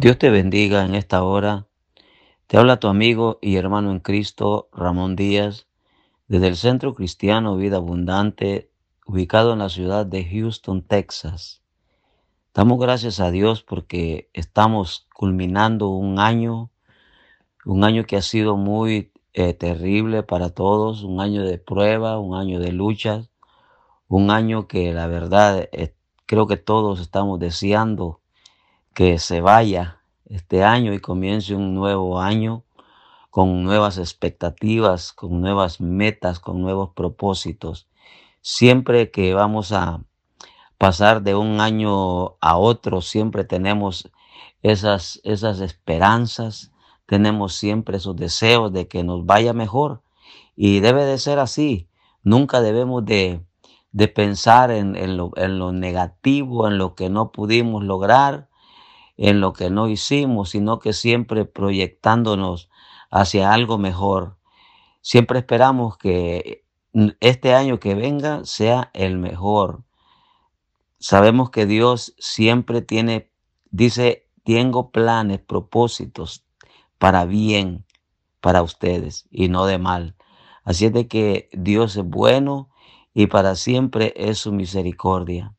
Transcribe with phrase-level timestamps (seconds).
[0.00, 1.66] Dios te bendiga en esta hora.
[2.46, 5.66] Te habla tu amigo y hermano en Cristo, Ramón Díaz,
[6.26, 8.70] desde el Centro Cristiano Vida Abundante,
[9.04, 11.60] ubicado en la ciudad de Houston, Texas.
[12.54, 16.70] Damos gracias a Dios porque estamos culminando un año,
[17.66, 22.34] un año que ha sido muy eh, terrible para todos, un año de prueba, un
[22.34, 23.28] año de luchas,
[24.08, 28.19] un año que la verdad eh, creo que todos estamos deseando
[28.94, 32.64] que se vaya este año y comience un nuevo año
[33.30, 37.88] con nuevas expectativas, con nuevas metas, con nuevos propósitos.
[38.40, 40.02] Siempre que vamos a
[40.78, 44.10] pasar de un año a otro, siempre tenemos
[44.62, 46.72] esas, esas esperanzas,
[47.06, 50.02] tenemos siempre esos deseos de que nos vaya mejor.
[50.56, 51.88] Y debe de ser así.
[52.22, 53.44] Nunca debemos de,
[53.92, 58.49] de pensar en, en, lo, en lo negativo, en lo que no pudimos lograr,
[59.20, 62.70] en lo que no hicimos, sino que siempre proyectándonos
[63.10, 64.38] hacia algo mejor.
[65.02, 66.64] Siempre esperamos que
[67.20, 69.84] este año que venga sea el mejor.
[70.98, 73.30] Sabemos que Dios siempre tiene,
[73.70, 76.46] dice, tengo planes, propósitos
[76.96, 77.84] para bien
[78.40, 80.16] para ustedes y no de mal.
[80.64, 82.70] Así es de que Dios es bueno
[83.12, 85.54] y para siempre es su misericordia.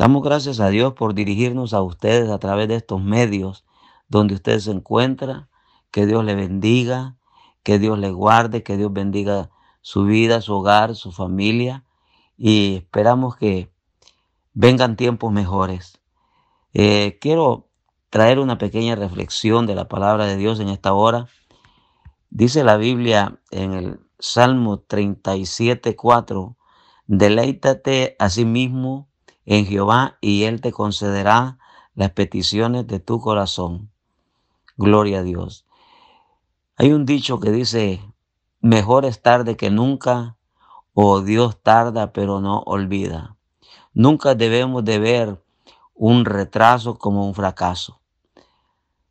[0.00, 3.66] Damos gracias a Dios por dirigirnos a ustedes a través de estos medios
[4.08, 5.50] donde ustedes se encuentran.
[5.90, 7.18] Que Dios le bendiga,
[7.62, 9.50] que Dios le guarde, que Dios bendiga
[9.82, 11.84] su vida, su hogar, su familia.
[12.38, 13.74] Y esperamos que
[14.54, 16.00] vengan tiempos mejores.
[16.72, 17.68] Eh, quiero
[18.08, 21.28] traer una pequeña reflexión de la palabra de Dios en esta hora.
[22.30, 26.56] Dice la Biblia en el Salmo 37, 4,
[27.06, 29.09] deleítate a sí mismo
[29.50, 31.58] en Jehová y Él te concederá
[31.96, 33.90] las peticiones de tu corazón.
[34.76, 35.66] Gloria a Dios.
[36.76, 38.00] Hay un dicho que dice,
[38.60, 40.36] mejor es tarde que nunca,
[40.94, 43.34] o Dios tarda pero no olvida.
[43.92, 45.42] Nunca debemos de ver
[45.94, 48.00] un retraso como un fracaso.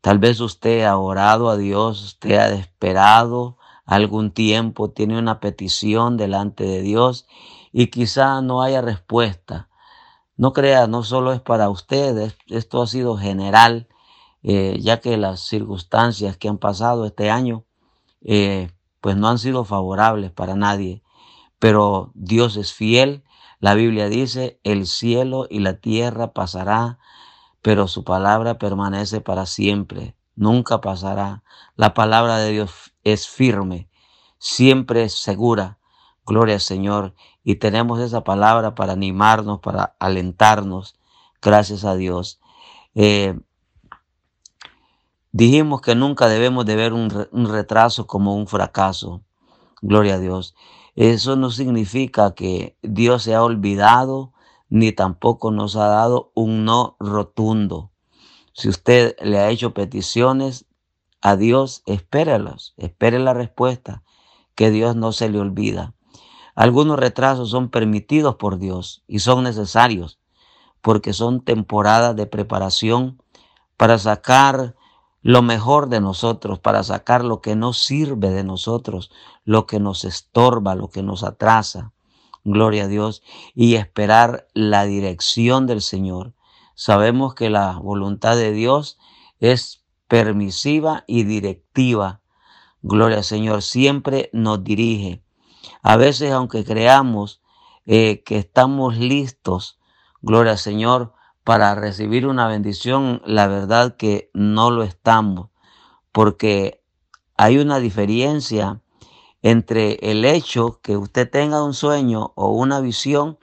[0.00, 6.16] Tal vez usted ha orado a Dios, usted ha esperado algún tiempo, tiene una petición
[6.16, 7.26] delante de Dios
[7.70, 9.68] y quizá no haya respuesta.
[10.42, 13.86] No crea, no solo es para ustedes, esto ha sido general,
[14.42, 17.64] eh, ya que las circunstancias que han pasado este año,
[18.22, 21.04] eh, pues no han sido favorables para nadie.
[21.60, 23.22] Pero Dios es fiel.
[23.60, 26.98] La Biblia dice, el cielo y la tierra pasará,
[27.62, 30.16] pero su palabra permanece para siempre.
[30.34, 31.44] Nunca pasará.
[31.76, 33.88] La palabra de Dios es firme,
[34.38, 35.78] siempre es segura.
[36.26, 37.14] Gloria al Señor.
[37.44, 40.96] Y tenemos esa palabra para animarnos, para alentarnos.
[41.40, 42.40] Gracias a Dios.
[42.94, 43.38] Eh,
[45.32, 49.22] dijimos que nunca debemos de ver un, un retraso como un fracaso.
[49.80, 50.54] Gloria a Dios.
[50.94, 54.32] Eso no significa que Dios se ha olvidado
[54.68, 57.90] ni tampoco nos ha dado un no rotundo.
[58.54, 60.66] Si usted le ha hecho peticiones
[61.20, 64.02] a Dios, espérelos, espere la respuesta,
[64.54, 65.94] que Dios no se le olvida.
[66.54, 70.18] Algunos retrasos son permitidos por Dios y son necesarios
[70.82, 73.22] porque son temporadas de preparación
[73.76, 74.74] para sacar
[75.22, 79.12] lo mejor de nosotros, para sacar lo que no sirve de nosotros,
[79.44, 81.92] lo que nos estorba, lo que nos atrasa.
[82.44, 83.22] Gloria a Dios
[83.54, 86.34] y esperar la dirección del Señor.
[86.74, 88.98] Sabemos que la voluntad de Dios
[89.38, 92.20] es permisiva y directiva.
[92.82, 95.22] Gloria al Señor, siempre nos dirige.
[95.82, 97.42] A veces, aunque creamos
[97.86, 99.78] eh, que estamos listos,
[100.20, 101.14] gloria al Señor,
[101.44, 105.50] para recibir una bendición, la verdad que no lo estamos,
[106.12, 106.82] porque
[107.36, 108.80] hay una diferencia
[109.42, 113.38] entre el hecho que usted tenga un sueño o una visión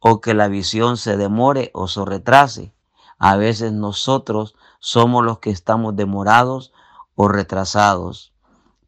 [0.00, 2.74] o que la visión se demore o se retrase.
[3.18, 6.72] A veces nosotros somos los que estamos demorados
[7.14, 8.33] o retrasados.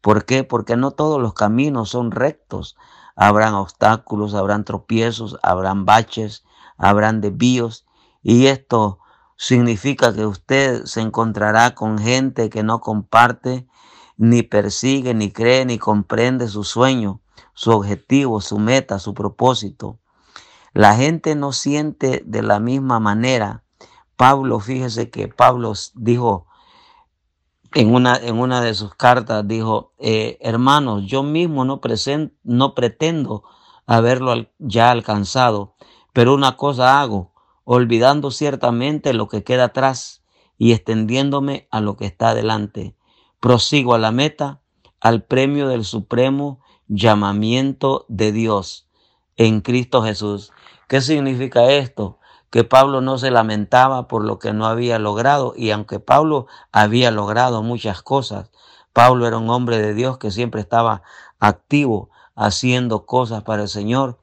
[0.01, 0.43] ¿Por qué?
[0.43, 2.77] Porque no todos los caminos son rectos
[3.17, 6.45] habrán obstáculos, habrán tropiezos, habrán baches,
[6.77, 7.85] habrán desvíos.
[8.21, 8.99] Y esto
[9.35, 13.67] significa que usted se encontrará con gente que no comparte,
[14.17, 17.21] ni persigue, ni cree, ni comprende su sueño,
[17.53, 19.99] su objetivo, su meta, su propósito.
[20.73, 23.63] La gente no siente de la misma manera.
[24.15, 26.46] Pablo, fíjese que Pablo dijo,
[27.77, 31.79] en una, en una de sus cartas dijo, eh, hermanos, yo mismo no,
[32.43, 33.43] no pretendo
[33.85, 35.75] haberlo ya alcanzado,
[36.11, 37.33] pero una cosa hago,
[37.65, 40.23] olvidando ciertamente lo que queda atrás
[40.57, 42.95] y extendiéndome a lo que está adelante.
[43.39, 44.59] Prosigo a la meta,
[44.99, 48.87] al premio del supremo llamamiento de Dios
[49.35, 50.51] en Cristo Jesús.
[50.87, 52.17] ¿Qué significa esto?
[52.49, 57.11] Que Pablo no se lamentaba por lo que no había logrado y aunque Pablo había
[57.11, 58.51] logrado muchas cosas,
[58.93, 61.03] Pablo era un hombre de Dios que siempre estaba
[61.39, 64.19] activo haciendo cosas para el Señor,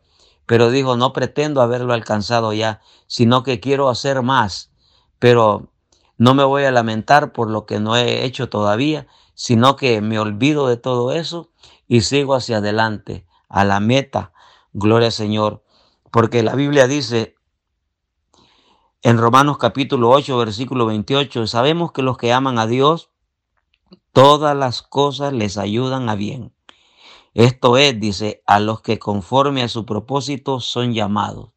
[0.46, 4.70] pero dijo, no pretendo haberlo alcanzado ya, sino que quiero hacer más,
[5.18, 5.70] pero
[6.16, 10.18] no me voy a lamentar por lo que no he hecho todavía, sino que me
[10.18, 11.50] olvido de todo eso
[11.88, 14.32] y sigo hacia adelante, a la meta.
[14.72, 15.62] Gloria al Señor.
[16.10, 17.33] Porque la Biblia dice
[19.04, 23.10] en Romanos capítulo 8, versículo 28, sabemos que los que aman a Dios,
[24.14, 26.54] todas las cosas les ayudan a bien.
[27.34, 31.50] Esto es, dice, a los que conforme a su propósito son llamados.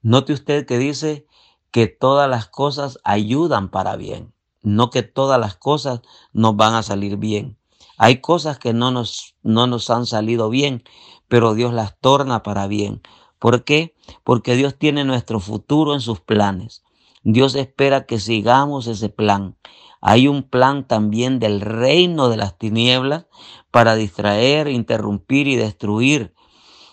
[0.00, 1.26] Note usted que dice
[1.70, 4.32] que todas las cosas ayudan para bien,
[4.62, 6.00] no que todas las cosas
[6.32, 7.58] nos van a salir bien.
[7.98, 10.84] Hay cosas que no nos, no nos han salido bien,
[11.28, 13.02] pero Dios las torna para bien.
[13.38, 13.94] ¿Por qué?
[14.24, 16.82] Porque Dios tiene nuestro futuro en sus planes.
[17.22, 19.56] Dios espera que sigamos ese plan.
[20.00, 23.26] Hay un plan también del reino de las tinieblas
[23.70, 26.34] para distraer, interrumpir y destruir.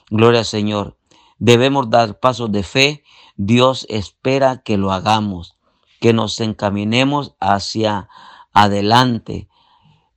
[0.10, 0.98] Gloria al Señor.
[1.38, 3.04] Debemos dar pasos de fe.
[3.36, 5.58] Dios espera que lo hagamos,
[6.00, 8.10] que nos encaminemos hacia
[8.54, 9.48] adelante.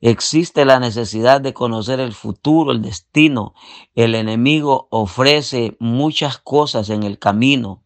[0.00, 3.54] Existe la necesidad de conocer el futuro, el destino.
[3.94, 7.82] El enemigo ofrece muchas cosas en el camino.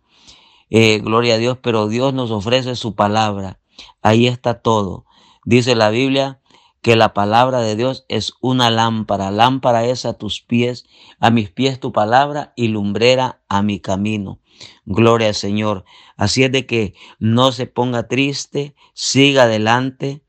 [0.69, 3.61] Eh, gloria a Dios, pero Dios nos ofrece su palabra.
[4.03, 5.07] Ahí está todo.
[5.45, 6.41] Dice la Biblia
[6.83, 9.31] que la palabra de Dios es una lámpara.
[9.31, 10.85] Lámpara es a tus pies,
[11.19, 14.41] a mis pies tu palabra y lumbrera a mi camino.
[14.85, 15.85] Gloria al Señor.
[16.17, 20.25] Así es de que no se ponga triste, siga adelante.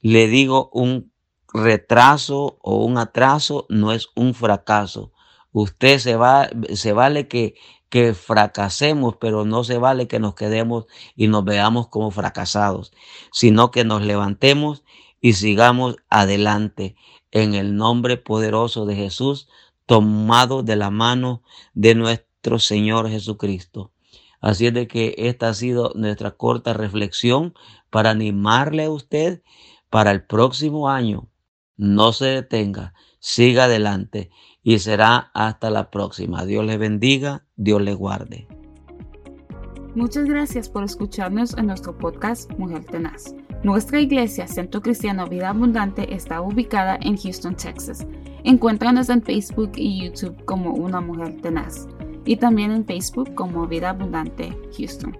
[0.00, 1.13] Le digo un
[1.54, 5.12] retraso o un atraso no es un fracaso.
[5.52, 7.54] Usted se va, se vale que,
[7.88, 12.92] que fracasemos, pero no se vale que nos quedemos y nos veamos como fracasados,
[13.32, 14.82] sino que nos levantemos
[15.20, 16.96] y sigamos adelante
[17.30, 19.48] en el nombre poderoso de Jesús,
[19.86, 21.42] tomado de la mano
[21.72, 23.92] de nuestro Señor Jesucristo.
[24.40, 27.54] Así es de que esta ha sido nuestra corta reflexión
[27.90, 29.42] para animarle a usted
[29.88, 31.28] para el próximo año
[31.76, 34.30] no se detenga, siga adelante
[34.62, 36.44] y será hasta la próxima.
[36.44, 38.48] Dios le bendiga, Dios le guarde.
[39.94, 43.34] Muchas gracias por escucharnos en nuestro podcast Mujer Tenaz.
[43.62, 48.06] Nuestra iglesia, Centro Cristiano Vida Abundante, está ubicada en Houston, Texas.
[48.42, 51.86] Encuéntranos en Facebook y YouTube como Una Mujer Tenaz
[52.26, 55.16] y también en Facebook como Vida Abundante Houston.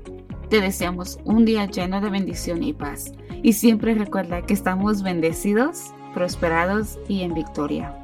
[0.49, 3.13] Te deseamos un día lleno de bendición y paz.
[3.43, 8.04] Y siempre recuerda que estamos bendecidos prosperados y en victoria.